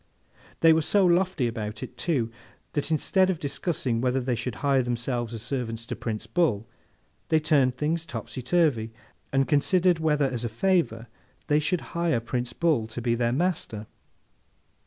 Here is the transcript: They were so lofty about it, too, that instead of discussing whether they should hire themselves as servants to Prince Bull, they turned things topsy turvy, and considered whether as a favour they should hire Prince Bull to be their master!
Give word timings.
They 0.61 0.73
were 0.73 0.81
so 0.81 1.05
lofty 1.05 1.47
about 1.47 1.83
it, 1.83 1.95
too, 1.95 2.31
that 2.73 2.89
instead 2.89 3.29
of 3.29 3.37
discussing 3.37 4.01
whether 4.01 4.19
they 4.19 4.33
should 4.33 4.55
hire 4.65 4.81
themselves 4.81 5.31
as 5.31 5.43
servants 5.43 5.85
to 5.85 5.95
Prince 5.95 6.25
Bull, 6.25 6.67
they 7.29 7.39
turned 7.39 7.77
things 7.77 8.03
topsy 8.07 8.41
turvy, 8.41 8.91
and 9.31 9.47
considered 9.47 9.99
whether 9.99 10.25
as 10.25 10.43
a 10.43 10.49
favour 10.49 11.05
they 11.45 11.59
should 11.59 11.81
hire 11.93 12.19
Prince 12.19 12.51
Bull 12.51 12.87
to 12.87 12.99
be 12.99 13.13
their 13.13 13.31
master! 13.31 13.85